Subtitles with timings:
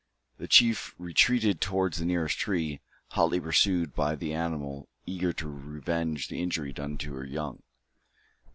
[0.39, 6.27] The chief retreated towards the nearest tree, hotly pursued by the animal eager to revenge
[6.27, 7.61] the injury done to her young.